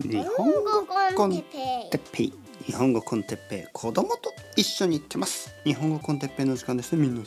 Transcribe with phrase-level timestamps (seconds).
[0.00, 2.32] 日本語コンテッペイ。
[2.64, 3.72] 日本語コンテッペイ。
[3.72, 5.54] 子供と一緒に行ってます。
[5.64, 7.02] 日本語コンテッペイの時間ですね。
[7.02, 7.22] みんな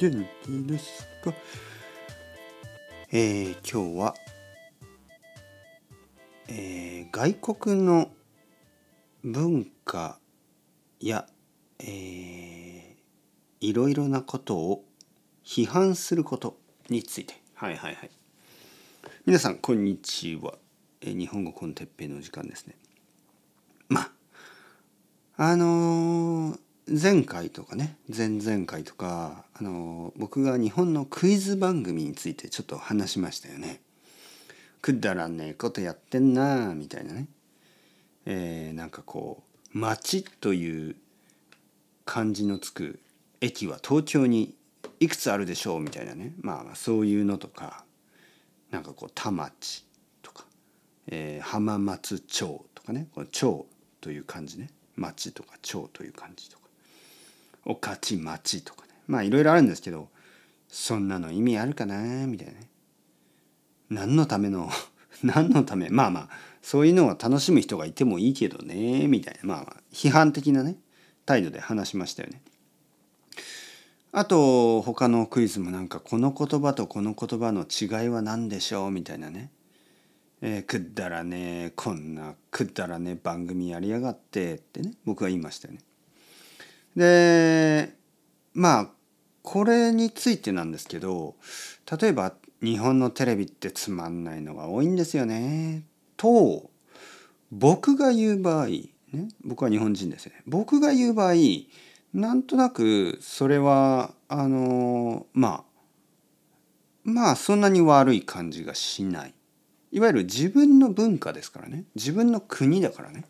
[0.00, 1.32] 元気ですか？
[3.12, 4.14] えー、今日は、
[6.48, 8.10] えー、外国の
[9.22, 10.18] 文化
[11.00, 11.26] や、
[11.78, 12.96] えー、
[13.60, 14.84] いろいろなことを
[15.44, 16.58] 批判すること
[16.88, 17.34] について。
[17.54, 18.10] はいはいはい。
[19.24, 20.54] 皆さんこんにちは
[21.00, 22.74] え日本語コンテッペイの時間ですね。
[23.88, 24.10] まあ
[25.36, 33.80] あのー、前回とかね前々回とか、あのー、僕が日本のクイズ番組についてちょっと話しましたよね。
[34.80, 37.28] くだらねえことやってんなみたいなね。
[38.26, 39.42] えー、なんかこ
[39.74, 40.96] う町という
[42.04, 43.00] 漢字のつく
[43.40, 44.54] 駅は東京に
[45.00, 47.84] いくつあるでしょうみたいなねまあそういうのとか
[48.70, 49.84] なんかこう田町
[51.08, 53.66] えー、浜松町とかねこの町
[54.00, 54.70] という漢字ね。
[54.96, 56.64] 町とか町という漢字とか。
[57.64, 58.88] 御徒町とかね。
[59.06, 60.08] まあいろいろあるんですけど
[60.68, 62.68] そんなの意味あるかなみたいなね。
[63.90, 64.70] 何のための
[65.22, 66.28] 何のためまあまあ
[66.62, 69.48] そういうのを楽しむ人がいてもいいけどねみたいな。
[69.48, 70.76] まあ批判的なね
[71.24, 72.42] 態度で話しましたよね。
[74.12, 79.50] あと他のクイズもなんかこの言葉とこの言葉の違いは何でしょうみたいなね。
[80.40, 85.80] えー、くだらねえこんなくだらねえ番組やりやがってってね僕は言いましたよね。
[86.96, 87.94] で
[88.54, 88.88] まあ
[89.42, 91.34] これについてなんですけど
[92.00, 95.84] 例えば日本のテレビってつまんないのが多いんですよね。
[96.16, 96.70] と
[97.50, 98.92] 僕が言う場合、ね、
[99.44, 100.42] 僕は日本人ですね。
[100.46, 101.34] 僕が言う場合
[102.12, 105.64] なんとなくそれはあのまあ
[107.04, 109.34] まあそんなに悪い感じがしない。
[109.90, 111.84] いわゆる自分の文化ですからね。
[111.94, 113.24] 自分の国だからね。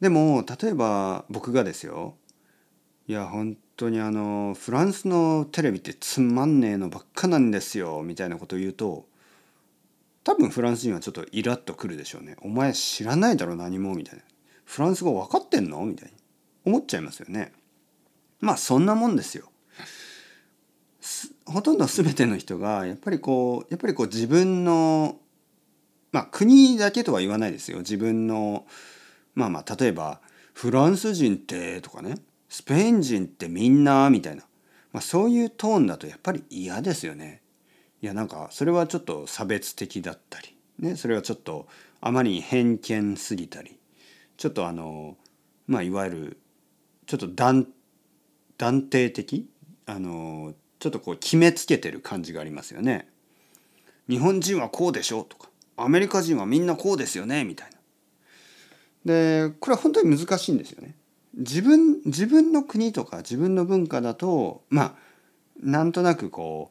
[0.00, 2.16] でも例えば僕がですよ。
[3.06, 8.02] いや本当にあのフランスのテレビってつまんねえのばっかなんですよ。
[8.04, 9.06] みたいなことを言うと
[10.22, 12.36] 多分フランス人はちょっとイラッとくるでしょうね。
[12.42, 13.94] お前知らないだろ何も。
[13.94, 14.22] みたいな。
[14.64, 15.84] フランス語分かってんの？
[15.84, 16.14] みたいに。
[16.64, 17.52] 思っちゃいますよね。
[18.40, 19.50] まあそんなもんですよ。
[21.46, 25.16] ほとんど全ての人がやっぱりこうやっぱりこう自分の
[26.12, 28.66] まあ国だけとは言わないですよ自分の
[29.34, 30.20] まあまあ例えば
[30.54, 32.16] フランス人ってとかね
[32.48, 34.44] スペイン人ってみんなみたいな、
[34.92, 37.42] まあ、そういうトーンだとやっぱり嫌ですよね。
[38.00, 41.66] いやなんかそれはちょっと差別的だったり、ね、それはちょっと
[42.00, 43.78] あまりに偏見すぎたり
[44.36, 45.16] ちょっとあの
[45.66, 46.38] まあいわゆる
[47.06, 47.66] ちょっと断
[48.58, 49.48] 断定的
[49.86, 50.54] あの
[50.84, 53.08] ちょっとこう決めつけてる感じがありますよね。
[54.06, 57.78] 日本人はこうでしょうとかアメリカ人はみんなこうですよねみたいな。
[59.06, 60.94] でこれは本当に難しいんですよね。
[61.38, 64.94] 自分自分の国とか自分の文化だとまあ
[65.58, 66.70] なんとなくこ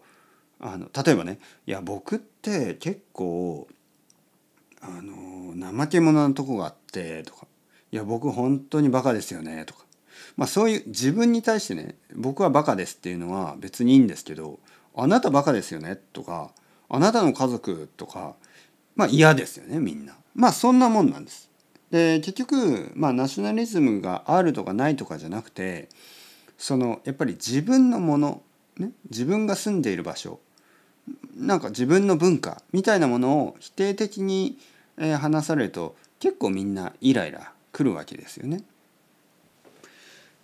[0.60, 3.68] うあの例えばねいや僕って結構
[4.80, 7.48] あの怠け者なとこがあってとか
[7.92, 9.86] いや僕本当にバカですよねとか
[10.36, 14.60] まあそういう自分に対してね僕はバカですっていうのは別にいいんですけど
[14.96, 15.98] あなたバカですよね？
[16.14, 16.52] とか
[16.90, 18.36] あなたの家族とか
[18.96, 20.16] まあ嫌ですよねみんな。
[20.36, 21.50] まあそんなもんなんです。
[21.92, 25.90] で結局まあナショナリズムがあるとかないとかじゃなくて
[26.58, 28.42] そのやっぱり自分のもの、
[28.78, 30.40] ね、自分が住んでいる場所
[31.36, 34.58] なんか自分の文化みたいなものを否定的に
[34.98, 38.64] 話されると結構みんなイライラくるわけですよね。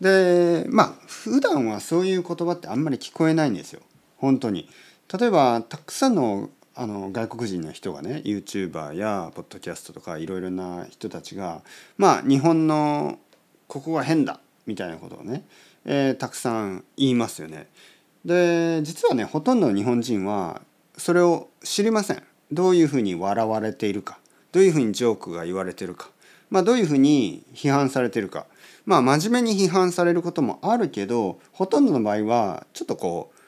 [0.01, 3.81] でまあ普段はそういう言葉ってあんまり聞こえないんですよ
[4.17, 4.69] 本当に。
[5.11, 11.61] 例えばたくさんのあの外国人の人がね YouTuber やポッドキャストとかいろいろな人たちが
[11.97, 13.19] まあ日本の
[13.67, 15.43] ここが変だみたいなことをね、
[15.83, 17.67] えー、たくさん言いますよね。
[18.23, 20.61] で実はねほとんどの日本人は
[20.97, 22.23] それを知りません。
[22.51, 24.17] どういうふうに笑われているか
[24.51, 26.09] どういうふうにジョークが言われてるか、
[26.49, 28.47] まあ、どういうふうに批判されてるか
[28.89, 33.39] まあ真面目に批判されることもあるけどほとんどの場合はちょっとこう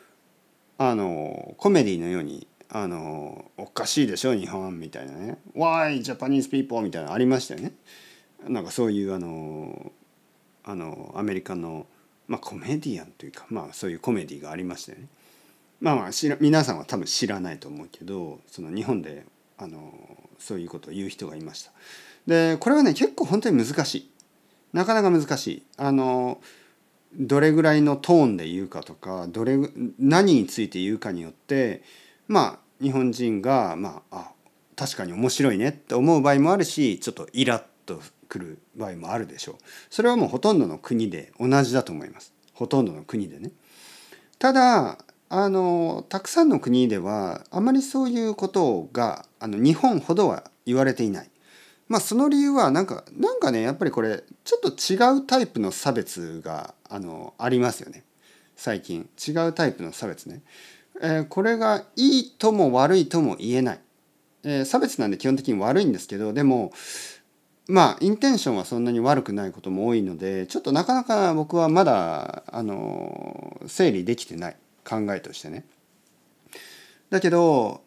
[0.77, 7.73] あのコメディのようにあのおかしいでしょ日本みたいなね「Why Japanese people」みたいなのありましたよね。
[8.47, 9.91] なんかそういうあの
[10.63, 11.87] あのアメリカの、
[12.27, 15.07] まあ、コメディアンというか、まあ、そういうコメディがありましたよね。
[15.79, 16.09] まあまあ
[16.39, 19.25] 皆さんは多分知らないと思うけどその日本で
[19.57, 19.91] あの
[20.37, 21.71] そういうことを言う人がいました。
[22.27, 24.10] でこれはね結構本当に難しい。
[24.73, 25.63] なかなか難しい。
[25.77, 26.41] あの
[27.13, 29.57] どれぐらいのトーンで言うかとかどれ
[30.00, 31.83] 何について言うかによって
[32.27, 34.31] まあ日本人がまああ
[34.77, 39.56] 確かに面白いねって思う場合もあるしちょっとイラッとくる場合もあるでしょう。
[39.89, 42.33] それはもうほとんどの国で同じだと思います。
[42.53, 43.51] ほとんどの国でね。
[44.39, 44.97] ただ
[45.27, 51.31] あのたくさんの国ではあまりそういうことがあの日本ほどは言われていない。
[51.91, 58.05] まあその理由はなんかなんかねやっぱりこれちょっと違うタイプの差別があのありますよね。
[58.55, 59.09] 最近。
[59.27, 60.41] 違うタイプの差別ね、
[61.01, 63.79] えー、これがいいとも悪いとも言えない、
[64.43, 66.71] えー、差別なんで基本的に悪いんですけどでも
[67.67, 74.55] まあインテンションはそんなに悪くないことも多いのでちょっとなかなか僕はまだあの整理できてない。
[74.87, 75.65] 考えとしてね。
[77.09, 77.83] だけど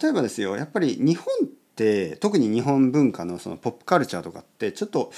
[0.00, 0.56] 例えばですよ。
[0.56, 1.61] やっぱり日本って
[2.20, 5.12] 特に日本文化のそのポップカルチャーとかってちょっと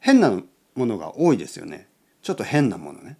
[0.00, 0.40] 変な
[0.74, 1.88] ものが多いですよね。
[2.22, 3.18] ちょっと変なものね。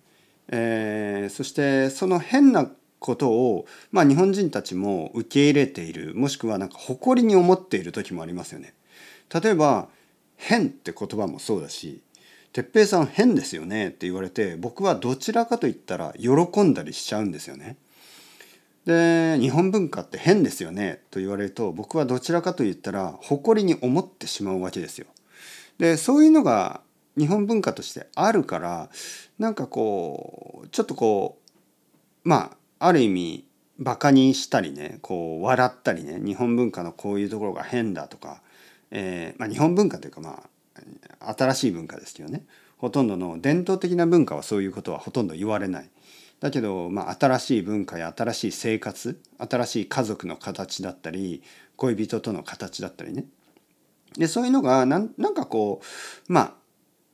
[0.48, 8.74] えー、そしてその変なことを、まあ、日本人たちも受け入れているもしくはなんか誇りに思っている時もありますよね。
[9.32, 9.88] 例えば
[10.36, 12.02] 変って言葉もそうだし
[12.52, 17.76] 「哲平さん変ですよね」って言われて僕はどちらかと言ったら喜んだりしちゃうんですよね。
[18.86, 25.06] で日本文化って変ですよねと言われると僕はどちらかと言ったら誇りに思ってしまうわけですよ。
[25.78, 26.80] でそういうのが
[27.16, 28.90] 日本文化としてあるから
[29.38, 31.38] なんかこうちょっとこ
[32.24, 33.44] うまあある意味
[33.78, 38.42] バカにしたりねこう笑ったりね日本文化のこういうところが変だとか
[38.92, 40.42] えー、まあ、日本文化というかま
[41.20, 42.44] あ新しい文化ですけどね
[42.76, 45.88] ほとんどの伝統的な文化はそういうことはほとんど言われない。
[46.42, 51.40] だけど、まあ、新しい文化や新しい生活新しい家族の形だったり
[51.76, 53.26] 恋人との形だったりね
[54.18, 55.80] でそういうのがなんなんかこ
[56.28, 56.52] うまあ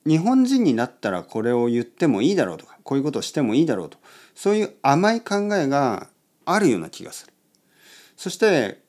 [0.09, 3.99] 日本人になったらこれを言ってもいいだろうとかこういうことをしてもいいだろうと
[4.35, 6.09] そういう甘い考えが
[6.47, 7.35] あるような気がする。
[8.17, 8.81] そして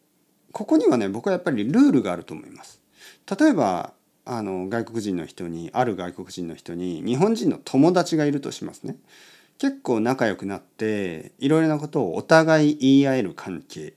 [0.53, 2.81] ここにはね僕はやっぱりルールがあると思います。
[3.37, 3.91] 例えば
[4.23, 8.95] あの外国人の人にある外国人の人に日本人の友達がいるとしますね。
[9.59, 13.93] 結構仲良くなっていろいろなことをお互い言い合える関係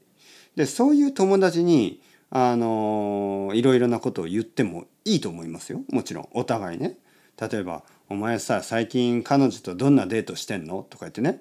[0.57, 6.99] でそういう友達にあのいろいろなことを言ってもいいと思いますよもちろんお互いね。
[7.41, 11.41] 例えば「お前さ最近彼女とどんなデートしてんの?」とか言ってね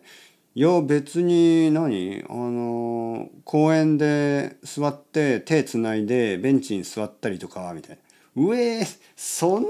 [0.55, 2.23] いや別に何？
[2.29, 7.97] あの公園で座って手つないでベンチに座ったりとかみたい
[8.35, 8.85] な「うえ
[9.15, 9.67] そんな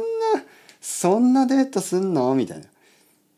[0.79, 2.65] そんなデートすんの?」みたいな「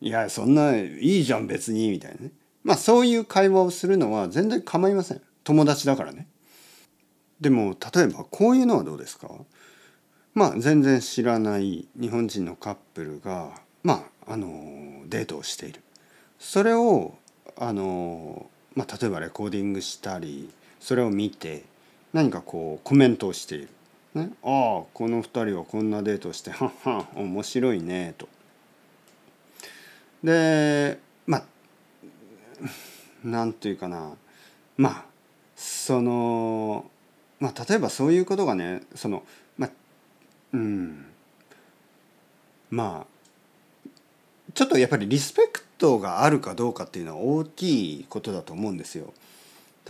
[0.06, 2.32] いやそんないいじゃん別に」みたいなね
[2.64, 6.28] まあそういう会話をするのは全然構いません友達だからね。
[7.42, 9.30] でも例えばこういうのはどうですか？
[10.34, 13.52] まあ全然知らない日本人のカップルが
[13.84, 15.82] まああのデートをしている。
[16.40, 17.16] それを
[17.58, 20.50] あの、まあ、例えばレコーディングしたり
[20.80, 21.64] それを見て
[22.14, 23.70] 何かこうコメントをしている。
[24.14, 28.30] ね、ああこの2人はこんなデートしてはっは面白いねと。
[30.24, 31.44] でまあ
[33.24, 34.14] なんというかな。
[34.78, 35.06] まあ
[35.56, 36.86] その
[37.40, 39.24] まあ例えばそういうことがねその
[39.58, 39.70] まあ
[40.54, 41.06] うん。
[42.70, 43.90] まあ
[44.54, 49.14] ちょっとやっぱりリスペクトがあるかどうかっていうのは大きいことだと思うんですよ。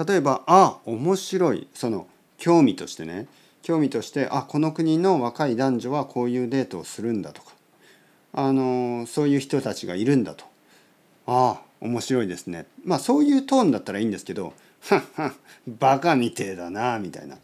[0.07, 1.68] 例えばあ面白い。
[1.74, 2.07] その
[2.38, 3.27] 興味としてね。
[3.62, 7.53] 興味としてあこの国の若い男女はこういうデートをするんだとか。
[8.33, 10.45] あのそういう人たちがいるんだと。
[11.25, 12.66] ああ面白いですね。
[12.83, 14.54] まあそういうトーンだったらいいんですけど
[14.90, 15.33] 「はっは
[15.68, 17.37] バカみてえだな」みたいな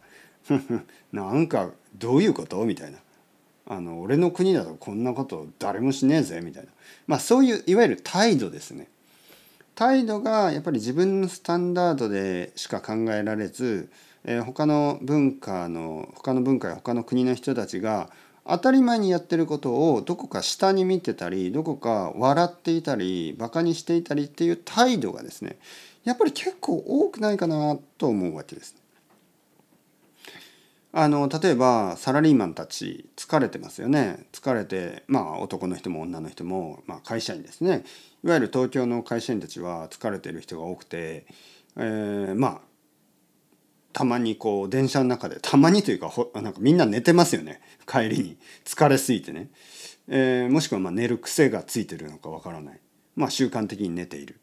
[1.12, 2.98] 「なんかどういうこと?」みたいな。
[3.66, 6.70] あの俺の国だとこんなこと誰もしねえぜみたいな。
[7.06, 8.88] まあそういういわゆる態度ですね。
[9.76, 13.88] 態度がやっぱり自分のスタンダードでしか考えられず、
[14.24, 18.10] えー、他の文化の他の文化や他の国の人たちが
[18.50, 25.58] 当たり前にやってることをどこか下に見てたりどこか笑っていたりバカにしていたりっていう態度がですね
[26.04, 28.74] やっぱり結構多くないかなと思うわけです。
[30.92, 37.84] あの例えばサラリーマンたち疲れてますよね疲れてまあ男の人も女の人も、まあ、会社員ですね
[38.24, 41.26] いわゆる東京の会社員たちは疲れてる人が多くて、
[41.76, 42.69] えー、まあ
[43.92, 47.60] たまにこう電車の中でたまにというかほなんかみんな寝てますよね。
[47.86, 48.36] 帰りに。
[48.64, 49.50] 疲れすぎてね、
[50.08, 52.80] えー、もしくはまあ寝る癖がついてるのかわからない。
[53.16, 54.40] まあ習慣的に寝ている。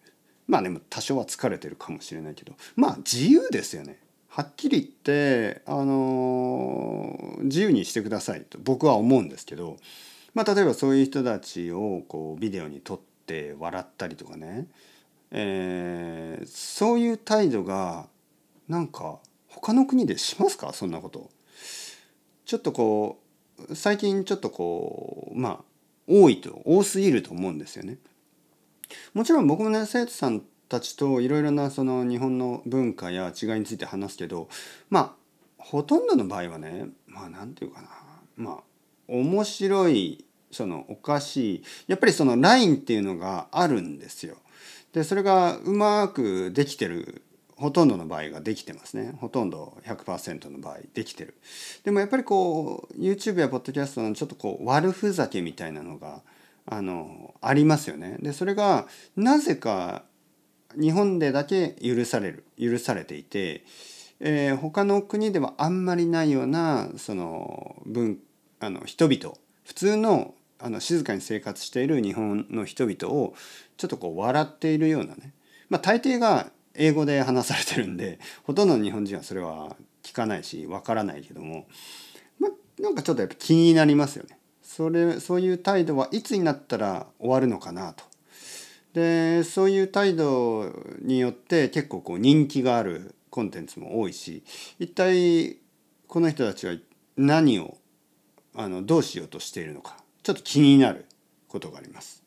[0.48, 2.54] まあでも多少は疲れてるかもしれないけど。
[2.76, 4.00] まあ自由ですよね。
[4.28, 8.60] はっきり言ってあの自由にしてくださいと。
[8.62, 9.78] 僕は思うんですけど、
[10.34, 14.68] まあ、例えばそういう人たちをこうビデオに撮って笑ったりとかね、
[15.32, 18.08] えー、そういう態度が
[18.68, 19.18] なんか
[19.62, 20.72] 他の国でしますか？
[20.74, 21.30] そんなこと
[22.46, 23.20] ちょっとこ
[23.70, 25.60] う最近ちょっとこうまあ
[26.08, 27.98] 多いと多すぎると思うんですよね。
[29.14, 34.48] もちろん僕もね生徒さんたちといろいろなその日本の文化や違いについて話すけど
[34.90, 37.90] まあほとんどの場合はねまあ何て言うかな
[38.36, 38.64] まあ
[39.08, 44.36] 面白いそのおかしいやっぱりそのラインっていうのがあるんですよ。
[44.94, 47.24] でそれがうまくできてる
[47.58, 49.14] ほとんどの場合ができてますね。
[49.20, 51.34] ほとんど100%の場合できてる。
[51.84, 56.22] でもやっぱりこう YouTube やポッドキャストのちょっとこう悪ふざけみたいなのが
[56.68, 58.18] あのありますよね。
[58.20, 60.04] でそれがなぜか
[60.80, 63.64] 日本でだけ許される許されていて、
[64.20, 68.20] えー、他の国ではあんまりないようなその文
[68.60, 69.36] あの人々
[69.66, 73.36] 普通のあの静かに生活している日本の人々を
[73.78, 75.34] ちょっとこう笑っているようなね。
[75.70, 81.68] まあ大抵が英語で話されてるんで ほとんどの日本人はそれは聞かないしわからないけども
[82.40, 84.38] まなんかちょっとやっぱ気になりますよね。
[84.62, 88.04] それそういう態度はいつになったら終わるのかなと。
[88.94, 94.44] でそういう態度によって結構こう人気があるコンテンツも多いし
[94.80, 95.58] 一体
[96.08, 96.76] この人たちは
[97.16, 97.78] 何を
[98.56, 101.06] あのどうしようとしているのかちょっと気になる
[101.48, 102.24] ことがあります。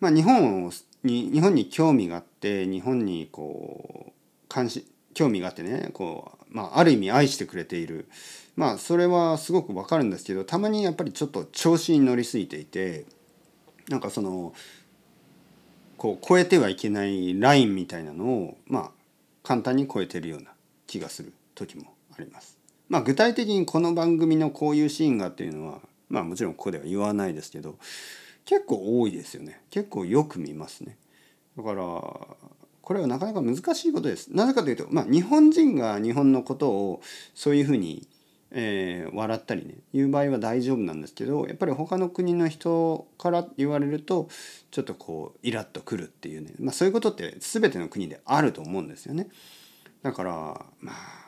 [0.00, 0.70] まあ、日本を
[1.06, 4.12] に日本に興味があって日本にこう
[4.48, 4.84] 関心
[5.14, 8.08] 興味があってねこう、まあ、ある意味愛してくれている
[8.56, 13.06] まあそれはすごくわかるんですけどたまにやっぱりちょっと調子に乗りすぎていて
[13.88, 14.52] なんかその
[15.96, 18.90] こう超えてはいけないラインみたいなのをまあ
[19.42, 20.50] 簡単に超えてるような
[20.86, 22.58] 気がする時もあります。
[22.88, 27.76] まあ、具体的にこの番組のこういうシーンがっていうのはまあもちろんここでは言わないですけど
[28.46, 29.60] 結構多いですよね。
[29.70, 30.96] 結構よく見ますね。
[31.58, 31.82] だから
[32.80, 34.28] これはなかなか難しいことです。
[34.28, 37.02] なぜかというとまあ日本人が日本のことを
[37.34, 38.08] そういうふうに、
[38.52, 44.28] えー、笑ったりね言う場合は大丈夫なんですけどやっぱり他の国の人から言われると
[44.70, 49.28] ちょっとこうイラッとくるっていうね、まあ、そういうことって全ての国であると思うんですよね。
[50.02, 50.32] だから
[50.78, 51.26] まあ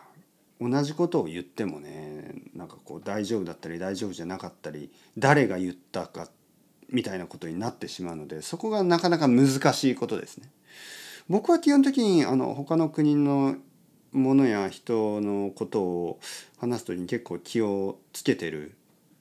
[0.60, 6.28] 同じことを言ってもねなんかこう大丈夫だったり大丈夫じゃなかったり誰が言ったか
[6.90, 10.50] みたいなことになってしまうのでそこがなかなか難しいことですね。
[11.28, 13.56] 僕は基本的にあの他の国の
[14.12, 16.20] ものや人のことを
[16.58, 18.74] 話す時に結構気をつけてる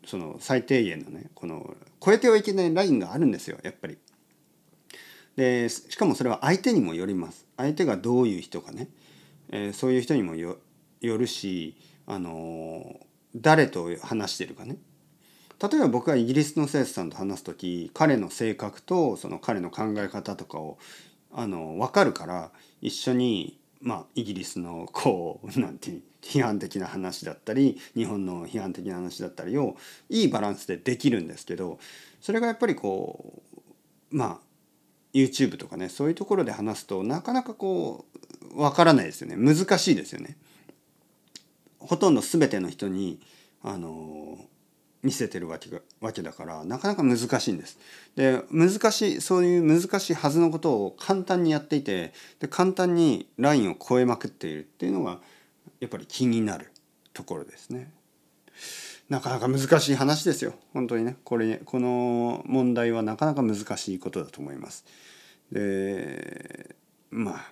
[0.05, 3.97] その最低限のねこの超えてはいけないラインがあるんですよやっぱり。
[5.36, 7.45] でしかもそれは相手にもよります。
[7.57, 8.88] 相手がどういう人かね、
[9.51, 10.57] えー、そういう人にもよ
[11.01, 13.00] るし、あの
[13.36, 14.77] 誰と話してるかね
[15.61, 20.77] 例えば僕がイギリスの生徒さんと話す時彼の性格とその彼の考え方とかを
[21.31, 29.77] あの分かるから一緒にまあイギリスのこう なんていう批判的な話だったり日本の批判的な話だったりを
[30.09, 31.79] いいバランスでできるんですけど
[32.21, 33.41] それがやっぱりこ
[34.11, 34.47] うまあ
[35.13, 38.05] YouTube とかねそういうところで話すとなかなかこ
[38.51, 40.37] う分からないですよね難しいですよね。
[41.79, 43.19] ほとんど全ての人に
[43.61, 44.37] あの
[45.03, 47.77] 見せてるわけがわけだからなかなか難しいんです。
[48.15, 55.19] で難しいそういう難しいはずのことを簡単にやっていてで簡単にラインを超えまくっているっていうのが
[55.79, 56.71] やっぱり気になる
[57.13, 57.91] ところですね。
[59.09, 64.85] なかなか難しい話ですよ本当にねこれこの問題はなかなか難しいことだと思います。
[65.51, 66.75] で
[67.09, 67.51] まあ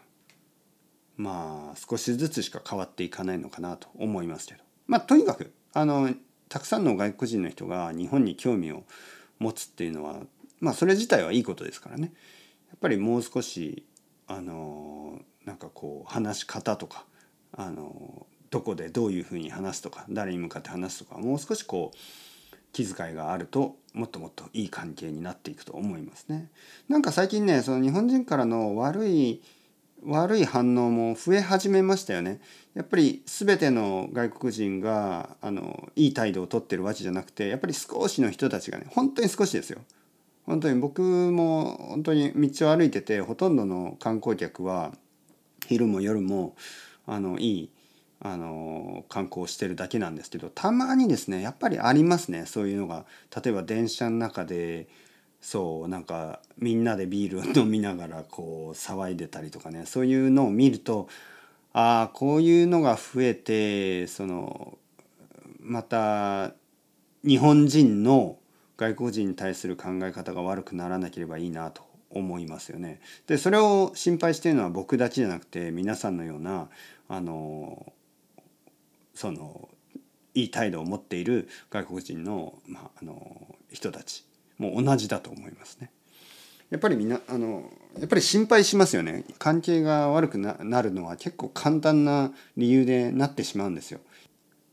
[1.16, 6.10] まあ少しずつしか変わっていかないのかなと思いますけどまあとにかくあの
[6.50, 8.84] たくさんの外国人の人が日本に興味を
[9.40, 10.22] 持つっていうのは
[10.60, 12.14] まあそれ自体はいいことですからね
[12.70, 13.86] やっぱりもう少し
[14.28, 17.06] あのなんかこう話し方とか
[17.52, 21.98] あのどこでどういうふうに話すとか誰に向かって話すとかもう少しこう
[22.72, 26.50] 気遣いがあるともっともっといい関係になっていくと思いますね。
[26.90, 29.42] なんか最近ねその日本人からの悪い
[30.06, 32.40] 悪い反応も増え始めましたよね。
[32.74, 39.80] やっぱり全ての外国人があのいい態度をとってるわけじゃなくてやっぱり少しの人たちがね本当に少しですよ。
[40.46, 44.94] 本当に僕も本当に道を歩いててほとんどの観光客は
[45.68, 46.56] 昼も夜も
[47.08, 47.70] あのいい
[48.20, 54.88] あの観光してるだけなんですけどたまにですねやっぱりありますねそういうのが例えば電車の中で
[55.46, 61.08] そうなんかみんなでビールを飲みながらこう騒いでたりとかねそういうのを見ると
[61.72, 64.80] ああこういうのが増えてその
[65.60, 66.54] また
[67.24, 68.40] 日本人の
[68.76, 73.00] 外国人に対する考え方が悪くならなければいいなと思いますよね。
[73.28, 76.70] でそれを心配しているのは僕たちじゃなくて皆さんのような
[77.08, 77.94] あの
[79.14, 79.70] その
[80.34, 84.26] いい態度を持っている外国人の,、まあ、あの人たち
[84.58, 85.92] も同じだと思いますね。
[86.70, 94.00] やっぱりみんなあのやっぱり心配しますよね関係が悪くなるのは結構簡単な理由でなってしまうんですよ。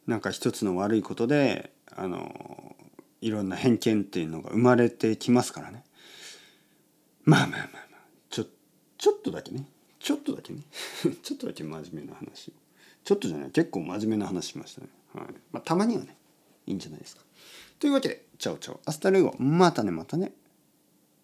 [0.07, 2.75] なんか一つの悪いことであの
[3.21, 5.85] いろんな偏見っていうのが生まれてきますからね。
[7.25, 8.47] まあまあまあまあちょ
[8.99, 9.67] ちょっとだけね
[10.01, 10.63] ちょっとだけね
[11.23, 12.53] ちょっとだけ真面目な話
[13.05, 14.89] ちょっとじゃない結構真面目な話しましたね。
[15.15, 16.17] はいまあ、たまにはね
[16.67, 17.23] いいんじゃないですか。
[17.83, 19.35] というわけで Chao chao。Hasta luego。
[19.41, 20.31] またねまたね。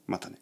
[0.08, 0.40] またね。